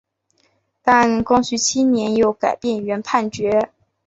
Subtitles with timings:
[0.81, 3.69] 但光绪七年又改变原判决。